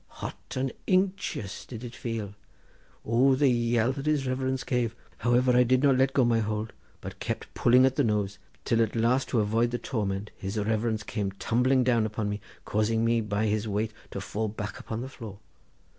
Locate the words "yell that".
3.49-4.07